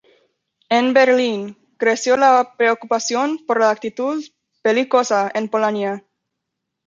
En 0.69 0.95
Berlín 0.95 1.55
creció 1.77 2.17
la 2.17 2.55
preocupación 2.57 3.45
por 3.45 3.59
la 3.59 3.69
actitud 3.69 4.23
belicosa 4.63 5.29
en 5.35 5.47
Polonia. 5.47 6.03